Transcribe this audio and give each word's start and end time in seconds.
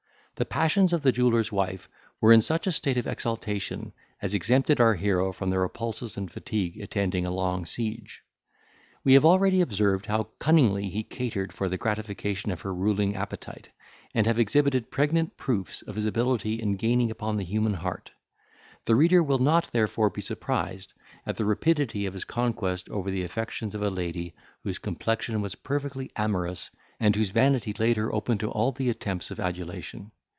The 0.35 0.45
passions 0.45 0.91
of 0.91 1.03
the 1.03 1.11
jeweller's 1.11 1.51
wife 1.51 1.87
were 2.19 2.33
in 2.33 2.41
such 2.41 2.65
a 2.65 2.71
state 2.71 2.97
of 2.97 3.05
exaltation, 3.05 3.93
as 4.23 4.33
exempted 4.33 4.81
our 4.81 4.95
hero 4.95 5.31
from 5.31 5.51
the 5.51 5.59
repulses 5.59 6.17
and 6.17 6.31
fatigue 6.31 6.81
attending 6.81 7.27
a 7.27 7.31
long 7.31 7.63
siege. 7.63 8.23
We 9.03 9.13
have 9.13 9.23
already 9.23 9.61
observed 9.61 10.07
how 10.07 10.29
cunningly 10.39 10.89
he 10.89 11.03
catered 11.03 11.53
for 11.53 11.69
the 11.69 11.77
gratification 11.77 12.49
of 12.49 12.61
her 12.61 12.73
ruling 12.73 13.15
appetite, 13.15 13.69
and 14.15 14.25
have 14.25 14.39
exhibited 14.39 14.89
pregnant 14.89 15.37
proofs 15.37 15.83
of 15.83 15.93
his 15.93 16.07
ability 16.07 16.59
in 16.59 16.75
gaining 16.75 17.11
upon 17.11 17.37
the 17.37 17.43
human 17.43 17.75
heart; 17.75 18.09
the 18.85 18.95
reader 18.95 19.21
will 19.21 19.37
not 19.37 19.69
therefore 19.71 20.09
be 20.09 20.21
surprised 20.21 20.93
at 21.23 21.37
the 21.37 21.45
rapidity 21.45 22.07
of 22.07 22.15
his 22.15 22.25
conquest 22.25 22.89
over 22.89 23.11
the 23.11 23.23
affections 23.23 23.75
of 23.75 23.83
a 23.83 23.91
lady 23.91 24.33
whose 24.63 24.79
complexion 24.79 25.39
was 25.39 25.53
perfectly 25.53 26.09
amorous, 26.15 26.71
and 26.99 27.15
whose 27.15 27.29
vanity 27.29 27.73
laid 27.77 27.95
her 27.95 28.11
open 28.11 28.39
to 28.39 28.49
all 28.49 28.71
the 28.71 28.89
attempts 28.89 29.29
of 29.29 29.39
adulation. 29.39 30.09